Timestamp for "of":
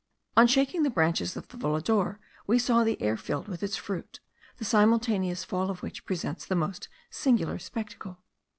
1.37-1.47, 5.69-5.83